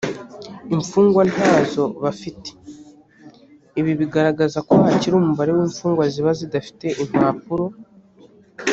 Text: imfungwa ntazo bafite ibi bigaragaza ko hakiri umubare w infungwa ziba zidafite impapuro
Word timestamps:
imfungwa 0.75 1.21
ntazo 1.31 1.83
bafite 2.03 2.49
ibi 3.79 3.91
bigaragaza 3.99 4.59
ko 4.69 4.73
hakiri 4.85 5.15
umubare 5.17 5.51
w 5.55 5.59
infungwa 5.67 6.03
ziba 6.13 6.31
zidafite 6.39 6.85
impapuro 7.03 7.65